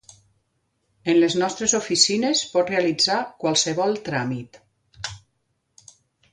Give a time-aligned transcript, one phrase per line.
[1.13, 4.61] En les nostres oficines pot realitzar qualsevol tràmit.